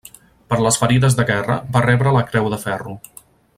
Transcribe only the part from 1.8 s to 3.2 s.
rebre la Creu de Ferro.